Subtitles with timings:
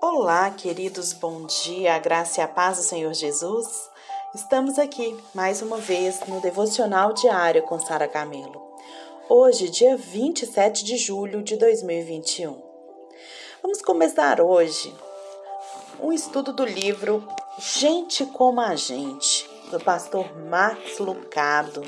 [0.00, 3.90] Olá, queridos, bom dia, a graça e a paz do Senhor Jesus.
[4.32, 8.62] Estamos aqui mais uma vez no Devocional Diário com Sara Camelo.
[9.28, 12.62] Hoje, dia 27 de julho de 2021.
[13.60, 14.94] Vamos começar hoje
[16.00, 17.26] um estudo do livro
[17.58, 21.82] Gente como a Gente, do pastor Max Lucado.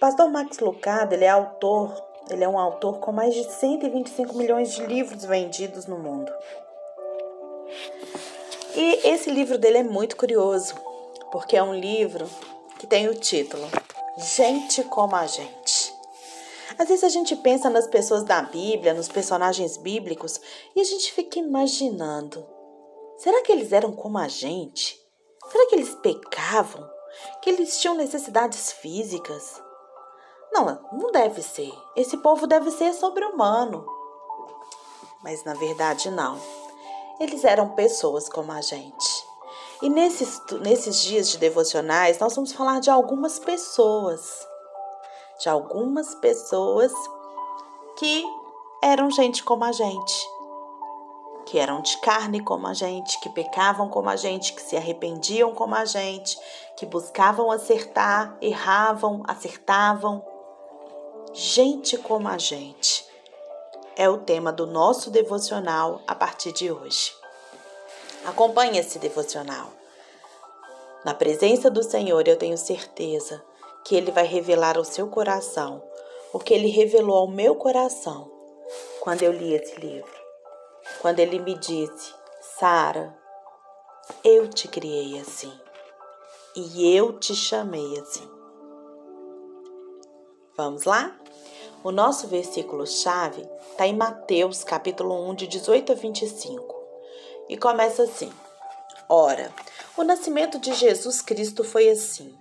[0.00, 1.94] Pastor Max Lucado, ele é autor,
[2.30, 6.32] ele é um autor com mais de 125 milhões de livros vendidos no mundo.
[8.74, 10.74] E esse livro dele é muito curioso,
[11.30, 12.28] porque é um livro
[12.78, 13.66] que tem o título
[14.18, 15.94] Gente como a Gente.
[16.78, 20.40] Às vezes a gente pensa nas pessoas da Bíblia, nos personagens bíblicos,
[20.74, 22.46] e a gente fica imaginando:
[23.16, 25.00] será que eles eram como a gente?
[25.50, 26.86] Será que eles pecavam?
[27.40, 29.62] Que eles tinham necessidades físicas?
[30.56, 31.70] Não, não deve ser.
[31.94, 33.84] Esse povo deve ser sobre-humano.
[35.22, 36.40] Mas na verdade, não.
[37.20, 39.26] Eles eram pessoas como a gente.
[39.82, 44.46] E nesses, nesses dias de devocionais, nós vamos falar de algumas pessoas.
[45.38, 46.92] De algumas pessoas
[47.98, 48.24] que
[48.82, 50.26] eram gente como a gente.
[51.44, 55.54] Que eram de carne como a gente, que pecavam como a gente, que se arrependiam
[55.54, 56.38] como a gente,
[56.78, 60.24] que buscavam acertar, erravam, acertavam.
[61.38, 63.06] Gente como a gente
[63.94, 67.14] é o tema do nosso devocional a partir de hoje.
[68.24, 69.70] Acompanhe esse devocional.
[71.04, 73.44] Na presença do Senhor, eu tenho certeza
[73.84, 75.82] que Ele vai revelar ao seu coração
[76.32, 78.32] o que Ele revelou ao meu coração
[79.00, 80.18] quando eu li esse livro.
[81.02, 82.14] Quando Ele me disse,
[82.58, 83.14] Sara,
[84.24, 85.52] eu te criei assim
[86.54, 88.26] e eu te chamei assim.
[90.56, 91.14] Vamos lá?
[91.86, 96.74] O nosso versículo-chave está em Mateus, capítulo 1, de 18 a 25.
[97.48, 98.32] E começa assim:
[99.08, 99.54] Ora,
[99.96, 102.36] o nascimento de Jesus Cristo foi assim: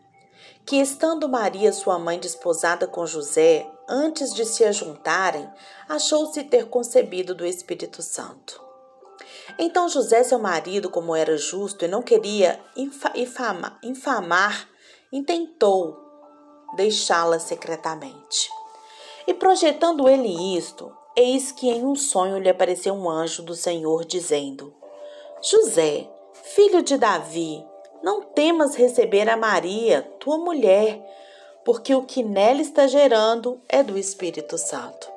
[0.66, 5.48] que estando Maria, sua mãe, desposada com José, antes de se ajuntarem,
[5.88, 8.60] achou-se ter concebido do Espírito Santo.
[9.60, 14.68] Então José, seu marido, como era justo e não queria infama, infamar,
[15.12, 16.04] intentou
[16.76, 18.50] deixá-la secretamente.
[19.28, 24.06] E projetando ele isto, eis que em um sonho lhe apareceu um anjo do Senhor,
[24.06, 24.74] dizendo:
[25.42, 27.66] José, filho de Davi,
[28.04, 31.02] não temas receber a Maria, tua mulher,
[31.64, 35.12] porque o que nela está gerando é do Espírito Santo.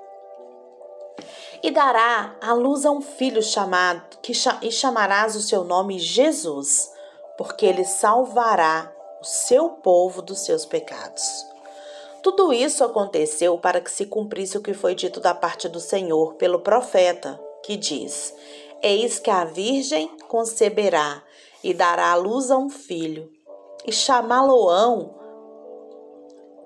[1.62, 4.32] E dará à luz a um filho chamado, que,
[4.62, 6.90] e chamarás o seu nome Jesus,
[7.36, 8.90] porque ele salvará
[9.20, 11.22] o seu povo dos seus pecados.
[12.22, 16.34] Tudo isso aconteceu para que se cumprisse o que foi dito da parte do Senhor
[16.34, 18.34] pelo profeta, que diz:
[18.82, 21.22] Eis que a Virgem conceberá
[21.62, 23.30] e dará à luz a um filho,
[23.86, 25.14] e chamá-lo-ão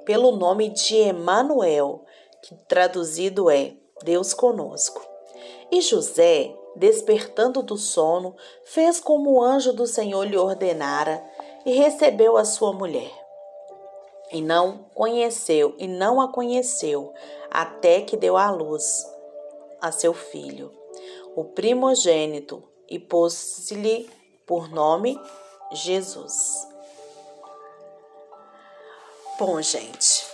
[0.05, 2.05] pelo nome de Emanuel,
[2.43, 5.01] que traduzido é Deus conosco.
[5.71, 8.35] E José, despertando do sono,
[8.65, 11.23] fez como o anjo do Senhor lhe ordenara
[11.65, 13.22] e recebeu a sua mulher
[14.33, 17.13] e não conheceu e não a conheceu
[17.51, 19.07] até que deu à luz
[19.81, 20.73] a seu filho,
[21.37, 24.09] o primogênito, e pôs-lhe
[24.47, 25.19] por nome
[25.73, 26.69] Jesus.
[29.39, 30.27] Bom, gente,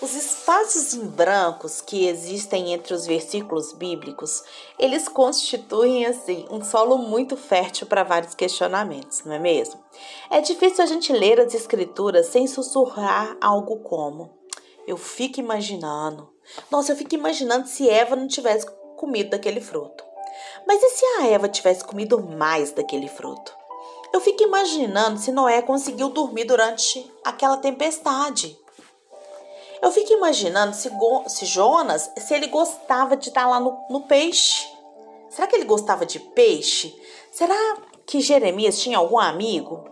[0.00, 4.42] os espaços em brancos que existem entre os versículos bíblicos,
[4.78, 9.82] eles constituem assim um solo muito fértil para vários questionamentos, não é mesmo?
[10.30, 14.30] É difícil a gente ler as escrituras sem sussurrar algo como:
[14.86, 16.28] eu fico imaginando.
[16.70, 18.66] Nossa, eu fico imaginando se Eva não tivesse
[18.96, 20.04] comido daquele fruto.
[20.66, 23.54] Mas e se a Eva tivesse comido mais daquele fruto?
[24.12, 28.56] Eu fico imaginando se Noé conseguiu dormir durante aquela tempestade.
[29.84, 30.90] Eu fico imaginando se,
[31.26, 34.66] se Jonas, se ele gostava de estar lá no, no peixe.
[35.28, 36.98] Será que ele gostava de peixe?
[37.30, 37.54] Será
[38.06, 39.84] que Jeremias tinha algum amigo?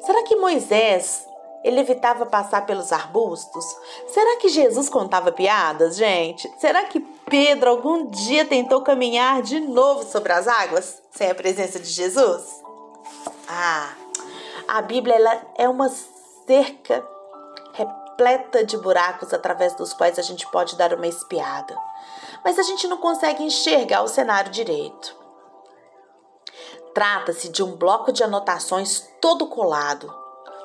[0.00, 1.26] Será que Moisés
[1.64, 3.64] ele evitava passar pelos arbustos?
[4.06, 6.48] Será que Jesus contava piadas, gente?
[6.58, 11.80] Será que Pedro algum dia tentou caminhar de novo sobre as águas sem a presença
[11.80, 12.62] de Jesus?
[13.48, 13.92] Ah,
[14.68, 15.90] a Bíblia ela é uma
[16.46, 17.11] cerca
[18.12, 21.76] repleta de buracos através dos quais a gente pode dar uma espiada.
[22.44, 25.16] Mas a gente não consegue enxergar o cenário direito.
[26.94, 30.14] Trata-se de um bloco de anotações todo colado,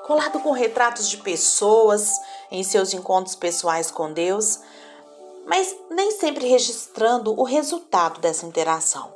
[0.06, 2.12] colado com retratos de pessoas
[2.52, 4.60] em seus encontros pessoais com Deus,
[5.46, 9.16] mas nem sempre registrando o resultado dessa interação.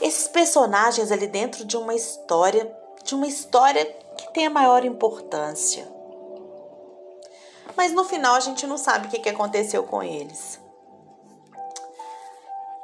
[0.00, 3.84] esses personagens ali dentro de uma história, de uma história
[4.16, 5.93] que tem a maior importância.
[7.76, 10.60] Mas no final a gente não sabe o que aconteceu com eles.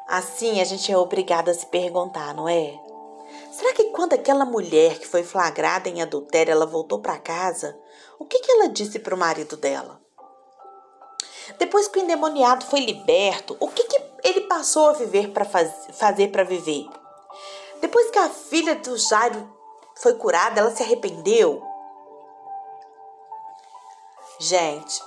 [0.08, 2.78] Assim a gente é obrigada a se perguntar, não é?
[3.52, 7.78] Será que quando aquela mulher que foi flagrada em adultério, ela voltou para casa,
[8.18, 10.00] o que, que ela disse para o marido dela?
[11.58, 15.70] Depois que o endemoniado foi liberto, o que, que ele passou a viver para faz,
[15.92, 16.88] fazer para viver?
[17.80, 19.48] Depois que a filha do Jairo
[19.96, 21.62] foi curada, ela se arrependeu?
[24.42, 25.02] Gente,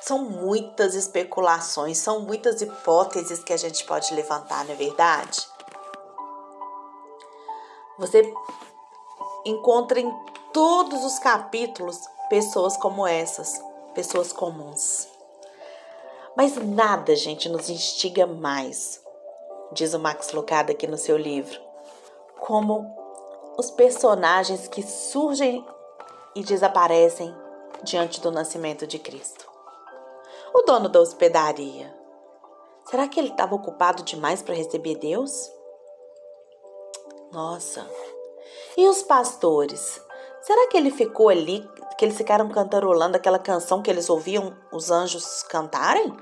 [0.00, 5.46] são muitas especulações, são muitas hipóteses que a gente pode levantar, não é verdade?
[7.98, 8.32] Você
[9.44, 10.10] encontra em
[10.54, 12.00] todos os capítulos
[12.30, 13.62] pessoas como essas,
[13.94, 15.06] pessoas comuns.
[16.34, 19.02] Mas nada, gente, nos instiga mais,
[19.70, 21.60] diz o Max Lucado aqui no seu livro,
[22.40, 22.90] como
[23.58, 25.62] os personagens que surgem
[26.34, 27.36] e desaparecem
[27.82, 29.46] diante do nascimento de Cristo.
[30.54, 31.94] O dono da hospedaria,
[32.88, 35.50] será que ele estava ocupado demais para receber Deus?
[37.30, 37.86] Nossa.
[38.76, 40.00] E os pastores?
[40.40, 44.90] Será que ele ficou ali, que eles ficaram cantarolando aquela canção que eles ouviam os
[44.90, 46.16] anjos cantarem?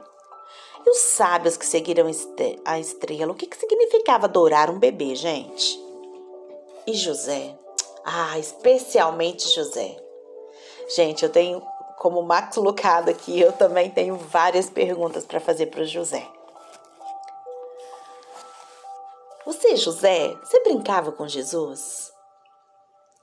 [0.84, 2.06] E os sábios que seguiram
[2.64, 5.80] a estrela, o que, que significava adorar um bebê, gente?
[6.86, 7.58] E José?
[8.04, 10.05] Ah, especialmente José.
[10.88, 11.60] Gente, eu tenho,
[11.98, 16.26] como Max Lucado aqui, eu também tenho várias perguntas para fazer para o José.
[19.44, 22.12] Você, José, você brincava com Jesus?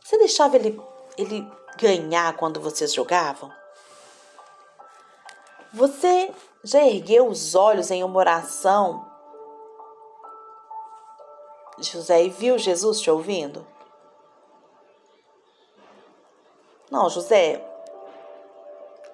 [0.04, 0.82] Você deixava ele,
[1.18, 3.52] ele ganhar quando vocês jogavam?
[5.74, 6.32] Você
[6.64, 9.06] já ergueu os olhos em uma oração,
[11.80, 13.66] José, e viu Jesus te ouvindo?
[16.94, 17.60] Não, José.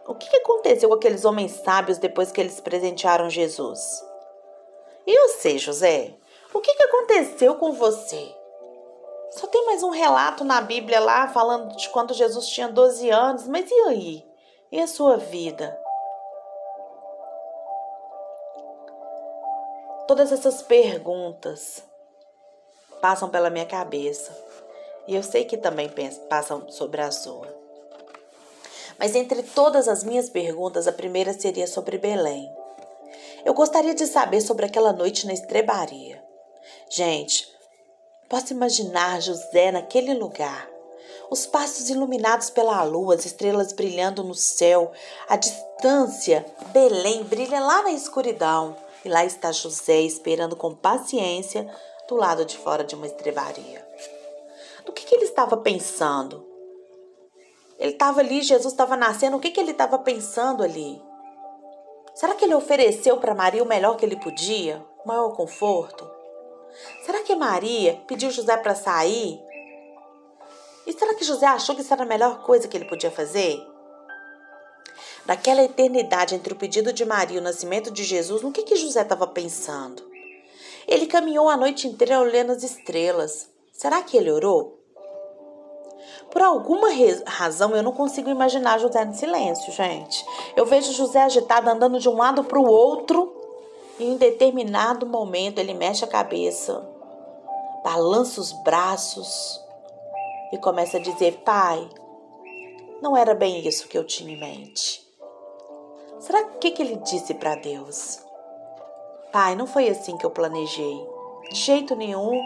[0.06, 4.04] O que aconteceu com aqueles homens sábios depois que eles presentearam Jesus?
[5.08, 6.14] E sei, José.
[6.54, 8.36] O que, que aconteceu com você?
[9.32, 13.48] Só tem mais um relato na Bíblia lá falando de quando Jesus tinha 12 anos,
[13.48, 14.28] mas e aí?
[14.74, 15.80] E a sua vida?
[20.06, 21.82] Todas essas perguntas
[23.00, 24.38] passam pela minha cabeça
[25.08, 25.90] e eu sei que também
[26.28, 27.69] passam sobre a sua.
[29.00, 32.52] Mas entre todas as minhas perguntas, a primeira seria sobre Belém.
[33.46, 36.22] Eu gostaria de saber sobre aquela noite na estrebaria.
[36.90, 37.48] Gente,
[38.28, 40.70] posso imaginar José naquele lugar.
[41.32, 44.92] Os passos iluminados pela lua, as estrelas brilhando no céu,
[45.30, 48.76] a distância, Belém brilha lá na escuridão.
[49.06, 51.74] E lá está José esperando com paciência
[52.08, 53.88] do lado de fora de uma estrebaria.
[54.86, 56.49] Do que, que ele estava pensando?
[57.80, 61.02] Ele estava ali, Jesus estava nascendo, o que, que ele estava pensando ali?
[62.14, 64.86] Será que ele ofereceu para Maria o melhor que ele podia?
[65.06, 66.06] O maior conforto?
[67.06, 69.40] Será que Maria pediu José para sair?
[70.86, 73.66] E será que José achou que isso era a melhor coisa que ele podia fazer?
[75.26, 78.76] Naquela eternidade entre o pedido de Maria e o nascimento de Jesus, no que, que
[78.76, 80.04] José estava pensando?
[80.88, 83.50] Ele caminhou a noite inteira olhando as estrelas.
[83.72, 84.79] Será que ele orou?
[86.32, 86.90] Por alguma
[87.26, 90.24] razão, eu não consigo imaginar José no silêncio, gente.
[90.56, 93.36] Eu vejo José agitado, andando de um lado para o outro,
[94.00, 96.88] e em determinado momento ele mexe a cabeça,
[97.84, 99.60] balança os braços
[100.54, 101.90] e começa a dizer: Pai,
[103.02, 105.08] não era bem isso que eu tinha em mente.
[106.20, 108.20] Será que, que ele disse para Deus?
[109.32, 111.08] Pai, não foi assim que eu planejei.
[111.50, 112.42] De jeito nenhum.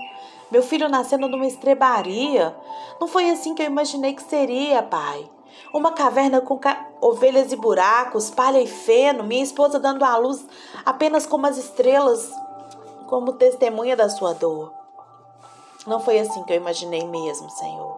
[0.53, 2.55] Meu filho nascendo numa estrebaria.
[3.01, 5.27] Não foi assim que eu imaginei que seria, pai.
[5.73, 6.89] Uma caverna com ca...
[7.01, 10.45] ovelhas e buracos, palha e feno, minha esposa dando à luz
[10.85, 12.31] apenas como as estrelas,
[13.07, 14.71] como testemunha da sua dor.
[15.87, 17.97] Não foi assim que eu imaginei mesmo, Senhor.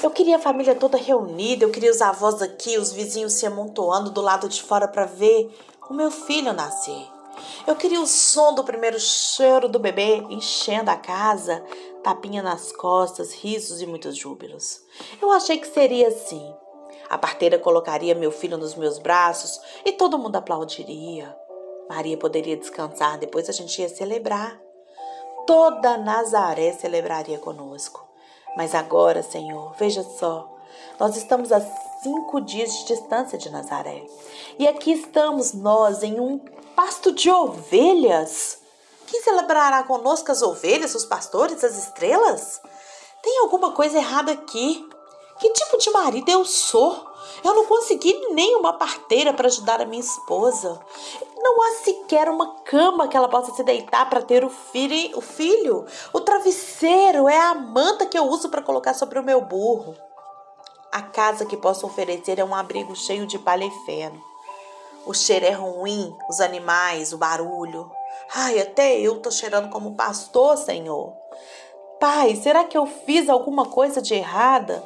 [0.00, 4.10] Eu queria a família toda reunida, eu queria os avós aqui, os vizinhos se amontoando
[4.10, 5.52] do lado de fora para ver
[5.90, 7.04] o meu filho nascer.
[7.66, 11.64] Eu queria o som do primeiro choro do bebê enchendo a casa,
[12.02, 14.80] tapinha nas costas, risos e muitos júbilos.
[15.20, 16.54] Eu achei que seria assim.
[17.08, 21.34] A parteira colocaria meu filho nos meus braços e todo mundo aplaudiria.
[21.88, 24.58] Maria poderia descansar, depois a gente ia celebrar.
[25.46, 28.06] Toda Nazaré celebraria conosco.
[28.56, 30.50] Mas agora, Senhor, veja só,
[30.98, 31.60] nós estamos a
[32.02, 34.04] cinco dias de distância de Nazaré.
[34.58, 36.40] E aqui estamos nós em um
[36.74, 38.58] pasto de ovelhas.
[39.06, 42.60] Quem celebrará conosco as ovelhas, os pastores, as estrelas?
[43.22, 44.88] Tem alguma coisa errada aqui.
[45.38, 47.12] Que tipo de marido eu sou?
[47.42, 50.80] Eu não consegui nenhuma parteira para ajudar a minha esposa.
[51.36, 55.20] Não há sequer uma cama que ela possa se deitar para ter o filho, o
[55.20, 55.84] filho.
[56.12, 59.96] O travesseiro é a manta que eu uso para colocar sobre o meu burro.
[60.92, 64.33] A casa que posso oferecer é um abrigo cheio de palha e feno.
[65.06, 67.90] O cheiro é ruim, os animais, o barulho.
[68.34, 71.12] Ai, até eu tô cheirando como pastor, Senhor.
[72.00, 74.82] Pai, será que eu fiz alguma coisa de errada?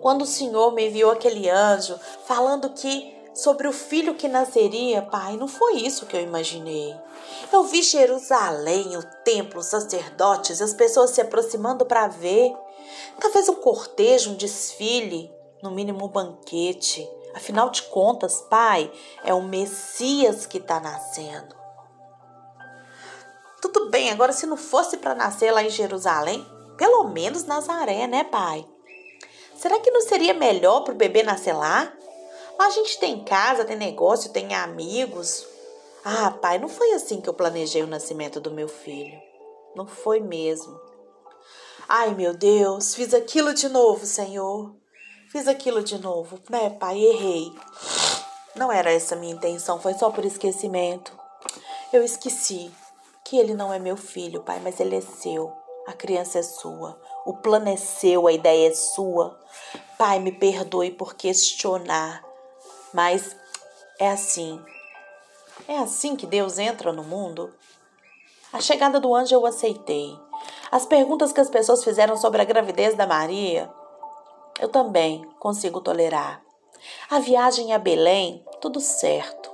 [0.00, 5.36] Quando o Senhor me enviou aquele anjo falando que sobre o filho que nasceria, pai,
[5.36, 6.94] não foi isso que eu imaginei.
[7.52, 12.54] Eu vi Jerusalém, o templo, os sacerdotes, as pessoas se aproximando para ver.
[13.18, 17.08] Talvez um cortejo, um desfile, no mínimo um banquete.
[17.34, 18.90] Afinal de contas, pai,
[19.24, 21.54] é o Messias que está nascendo.
[23.60, 28.24] Tudo bem, agora se não fosse para nascer lá em Jerusalém, pelo menos Nazaré, né,
[28.24, 28.66] pai?
[29.56, 31.92] Será que não seria melhor para o bebê nascer lá?
[32.58, 35.46] Lá a gente tem casa, tem negócio, tem amigos.
[36.04, 39.18] Ah, pai, não foi assim que eu planejei o nascimento do meu filho.
[39.74, 40.78] Não foi mesmo.
[41.88, 44.74] Ai, meu Deus, fiz aquilo de novo, Senhor.
[45.34, 46.96] Fiz aquilo de novo, né, pai?
[46.96, 47.52] Errei.
[48.54, 51.12] Não era essa a minha intenção, foi só por esquecimento.
[51.92, 52.70] Eu esqueci
[53.24, 55.52] que ele não é meu filho, pai, mas ele é seu.
[55.88, 56.96] A criança é sua.
[57.26, 59.36] O plano é seu, a ideia é sua.
[59.98, 62.24] Pai, me perdoe por questionar,
[62.92, 63.34] mas
[63.98, 64.64] é assim.
[65.66, 67.52] É assim que Deus entra no mundo?
[68.52, 70.16] A chegada do anjo eu aceitei.
[70.70, 73.68] As perguntas que as pessoas fizeram sobre a gravidez da Maria,
[74.60, 76.42] eu também consigo tolerar.
[77.10, 79.50] A viagem a Belém, tudo certo.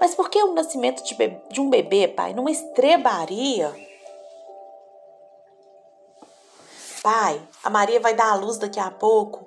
[0.00, 1.14] Mas por que o nascimento de,
[1.50, 3.74] de um bebê, pai, numa estrebaria?
[7.02, 9.44] Pai, a Maria vai dar à luz daqui a pouco.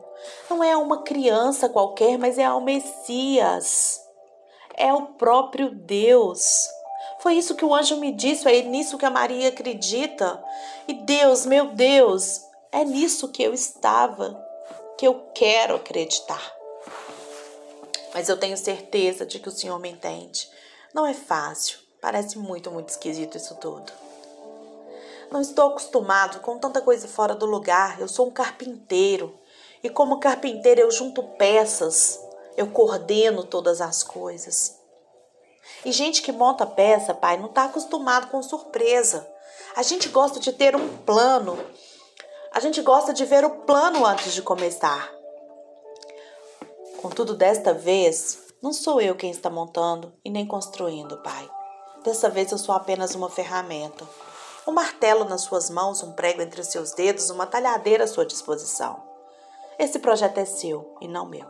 [0.49, 4.01] Não é uma criança qualquer, mas é ao Messias.
[4.75, 6.67] É o próprio Deus.
[7.19, 10.43] Foi isso que o anjo me disse, é nisso que a Maria acredita.
[10.87, 14.44] E Deus, meu Deus, é nisso que eu estava,
[14.97, 16.53] que eu quero acreditar.
[18.13, 20.49] Mas eu tenho certeza de que o Senhor me entende.
[20.93, 23.91] Não é fácil, parece muito, muito esquisito isso tudo.
[25.31, 27.99] Não estou acostumado com tanta coisa fora do lugar.
[27.99, 29.37] Eu sou um carpinteiro.
[29.83, 32.19] E como carpinteiro eu junto peças,
[32.55, 34.79] eu coordeno todas as coisas.
[35.83, 39.27] E gente que monta peça, pai, não está acostumado com surpresa.
[39.75, 41.59] A gente gosta de ter um plano.
[42.55, 45.11] A gente gosta de ver o plano antes de começar.
[47.01, 51.47] Contudo, desta vez, não sou eu quem está montando e nem construindo, pai.
[52.03, 54.03] Dessa vez eu sou apenas uma ferramenta
[54.67, 58.25] um martelo nas suas mãos, um prego entre os seus dedos, uma talhadeira à sua
[58.25, 59.03] disposição.
[59.77, 61.45] Esse projeto é seu e não meu.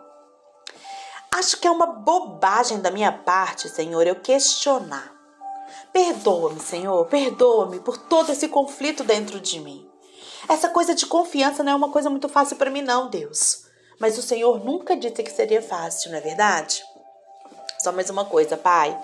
[1.31, 5.13] Acho que é uma bobagem da minha parte, Senhor, eu questionar.
[5.93, 9.89] Perdoa-me, Senhor, perdoa-me por todo esse conflito dentro de mim.
[10.47, 13.65] Essa coisa de confiança não é uma coisa muito fácil para mim, não, Deus.
[13.99, 16.83] Mas o Senhor nunca disse que seria fácil, não é verdade?
[17.79, 18.97] Só mais uma coisa, Pai.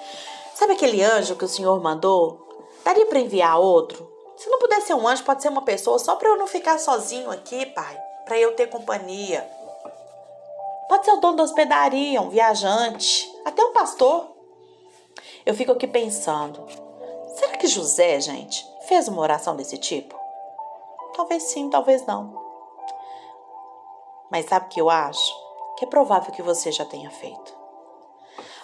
[0.54, 2.52] Sabe aquele anjo que o Senhor mandou
[2.84, 4.12] Daria para enviar outro?
[4.38, 6.80] Se não puder ser um anjo, pode ser uma pessoa, só para eu não ficar
[6.80, 7.96] sozinho aqui, pai.
[8.26, 9.48] Para eu ter companhia.
[10.90, 14.32] Pode ser o dono da hospedaria, um viajante, até um pastor.
[15.46, 16.66] Eu fico aqui pensando:
[17.36, 20.21] será que José, gente, fez uma oração desse tipo?
[21.16, 22.40] Talvez sim, talvez não.
[24.30, 25.34] Mas sabe o que eu acho?
[25.78, 27.56] Que é provável que você já tenha feito.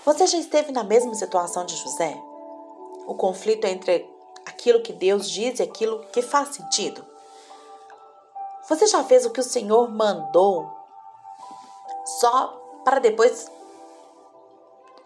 [0.06, 2.18] Você já esteve na mesma situação de José?
[3.08, 4.14] o conflito entre
[4.46, 7.04] aquilo que Deus diz e aquilo que faz sentido.
[8.68, 10.70] Você já fez o que o Senhor mandou
[12.20, 13.50] só para depois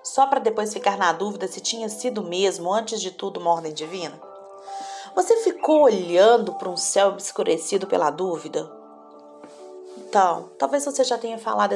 [0.04, 3.72] só para depois ficar na dúvida se tinha sido mesmo antes de tudo uma ordem
[3.72, 4.20] divina?
[5.16, 8.72] Você ficou olhando para um céu obscurecido pela dúvida?
[9.98, 11.76] Então, talvez você já tenha falado,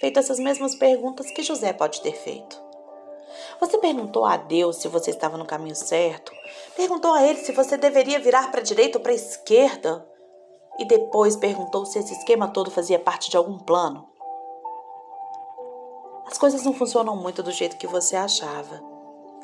[0.00, 2.62] feito essas mesmas perguntas que José pode ter feito.
[3.60, 6.32] Você perguntou a Deus se você estava no caminho certo?
[6.76, 10.06] Perguntou a Ele se você deveria virar para a direita ou para a esquerda?
[10.78, 14.08] E depois perguntou se esse esquema todo fazia parte de algum plano?
[16.26, 18.82] As coisas não funcionam muito do jeito que você achava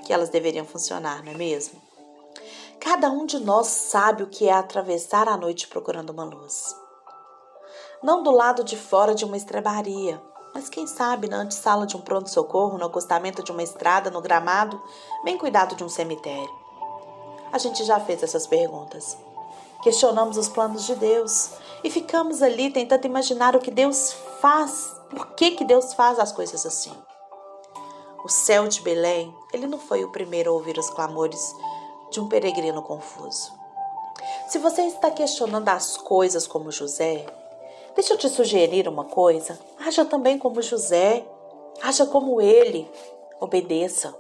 [0.05, 1.81] que elas deveriam funcionar, não é mesmo?
[2.81, 6.75] Cada um de nós sabe o que é atravessar a noite procurando uma luz.
[8.03, 10.21] Não do lado de fora de uma estrebaria,
[10.55, 14.83] mas quem sabe na antessala de um pronto-socorro, no acostamento de uma estrada, no gramado,
[15.23, 16.49] bem cuidado de um cemitério.
[17.53, 19.17] a gente já fez essas perguntas.
[19.83, 21.51] Questionamos os planos de Deus
[21.85, 26.33] e ficamos ali tentando imaginar o que Deus faz, por que, que Deus faz as
[26.33, 26.93] coisas assim.
[28.25, 31.55] O céu de Belém, ele não foi o primeiro a ouvir os clamores
[32.11, 33.53] de um peregrino confuso.
[34.49, 37.25] Se você está questionando as coisas como José,
[37.95, 41.25] deixa eu te sugerir uma coisa: haja também como José,
[41.83, 42.91] haja como ele,
[43.41, 44.15] obedeça.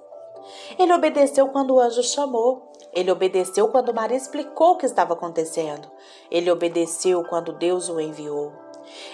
[0.79, 2.71] Ele obedeceu quando o anjo chamou.
[2.93, 5.89] Ele obedeceu quando Maria explicou o que estava acontecendo.
[6.29, 8.53] Ele obedeceu quando Deus o enviou.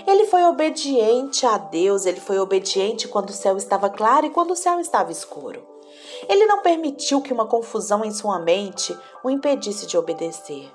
[0.07, 4.53] Ele foi obediente a Deus, ele foi obediente quando o céu estava claro e quando
[4.53, 5.76] o céu estava escuro.
[6.29, 10.71] Ele não permitiu que uma confusão em sua mente o impedisse de obedecer.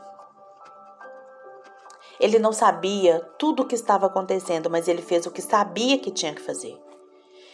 [2.20, 6.12] Ele não sabia tudo o que estava acontecendo, mas ele fez o que sabia que
[6.12, 6.80] tinha que fazer.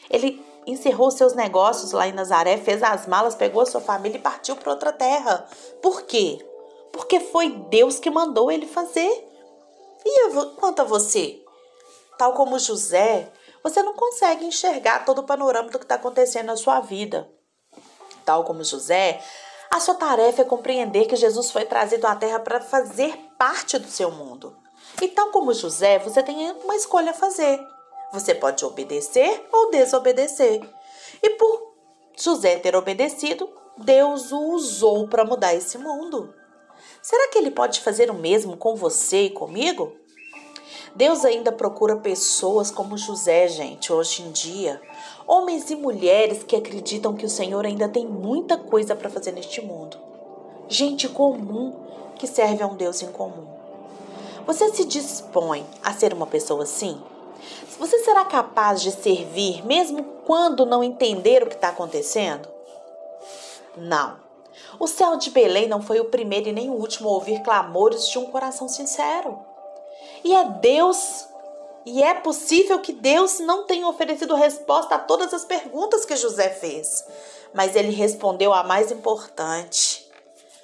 [0.10, 4.22] Ele encerrou seus negócios lá em Nazaré, fez as malas, pegou a sua família e
[4.22, 5.48] partiu para outra terra.
[5.82, 6.46] Por quê?
[6.92, 9.26] Porque foi Deus que mandou ele fazer.
[10.06, 11.42] E quanto a você?
[12.18, 13.32] Tal como José,
[13.64, 17.30] você não consegue enxergar todo o panorama do que está acontecendo na sua vida.
[18.28, 19.22] Tal como José,
[19.72, 23.88] a sua tarefa é compreender que Jesus foi trazido à terra para fazer parte do
[23.88, 24.54] seu mundo.
[25.02, 27.58] E tal como José, você tem uma escolha a fazer.
[28.12, 30.60] Você pode obedecer ou desobedecer.
[31.24, 31.74] E por
[32.18, 36.36] José ter obedecido, Deus o usou para mudar esse mundo.
[37.02, 39.96] Será que ele pode fazer o mesmo com você e comigo?
[40.96, 44.82] Deus ainda procura pessoas como José, gente, hoje em dia.
[45.26, 49.62] Homens e mulheres que acreditam que o Senhor ainda tem muita coisa para fazer neste
[49.62, 49.98] mundo.
[50.68, 51.74] Gente comum
[52.16, 53.48] que serve a um Deus em comum.
[54.46, 57.02] Você se dispõe a ser uma pessoa assim?
[57.78, 62.48] Você será capaz de servir mesmo quando não entender o que está acontecendo?
[63.76, 64.18] Não.
[64.80, 68.08] O céu de Belém não foi o primeiro e nem o último a ouvir clamores
[68.08, 69.38] de um coração sincero.
[70.24, 71.26] E é Deus,
[71.86, 76.50] e é possível que Deus não tenha oferecido resposta a todas as perguntas que José
[76.50, 77.06] fez,
[77.54, 80.06] mas ele respondeu a mais importante.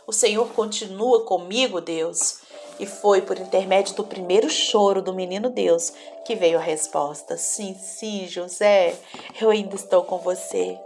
[0.06, 2.42] O Senhor continua comigo, Deus.
[2.80, 5.94] E foi por intermédio do primeiro choro do menino Deus
[6.26, 8.96] que veio a resposta: Sim, sim, José,
[9.40, 10.78] eu ainda estou com você.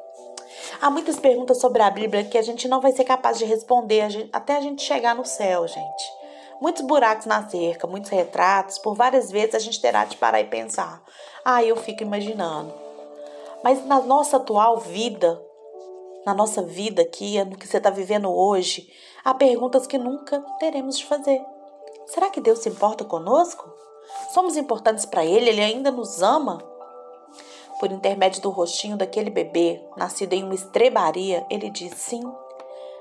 [0.81, 4.29] Há muitas perguntas sobre a Bíblia que a gente não vai ser capaz de responder
[4.31, 6.26] até a gente chegar no céu, gente.
[6.59, 10.45] Muitos buracos na cerca, muitos retratos, por várias vezes a gente terá de parar e
[10.45, 11.03] pensar.
[11.45, 12.73] Ah, eu fico imaginando.
[13.63, 15.41] Mas na nossa atual vida,
[16.25, 18.91] na nossa vida aqui, no que você está vivendo hoje,
[19.23, 21.41] há perguntas que nunca teremos de fazer.
[22.07, 23.71] Será que Deus se importa conosco?
[24.33, 25.49] Somos importantes para Ele?
[25.49, 26.57] Ele ainda nos ama?
[27.79, 32.23] Por intermédio do rostinho daquele bebê, nascido em uma estrebaria, ele diz: sim,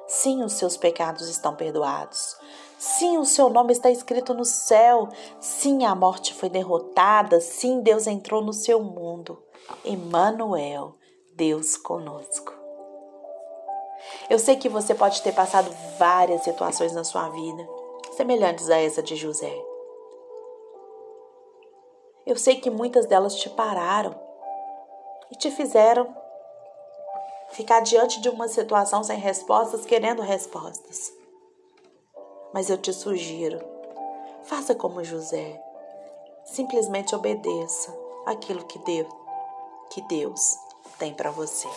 [0.06, 2.36] sim, os seus pecados estão perdoados.
[2.78, 5.08] Sim, o seu nome está escrito no céu.
[5.40, 7.40] Sim, a morte foi derrotada.
[7.40, 9.42] Sim, Deus entrou no seu mundo.
[9.84, 10.94] Emmanuel,
[11.34, 12.54] Deus conosco.
[14.28, 17.66] Eu sei que você pode ter passado várias situações na sua vida
[18.16, 19.54] semelhantes a essa de José.
[22.24, 24.18] Eu sei que muitas delas te pararam
[25.30, 26.08] e te fizeram
[27.50, 31.12] ficar diante de uma situação sem respostas, querendo respostas.
[32.56, 33.58] Mas eu te sugiro,
[34.44, 35.62] faça como José.
[36.42, 39.12] Simplesmente obedeça aquilo que Deus,
[39.90, 40.58] que Deus
[40.98, 41.68] tem para você.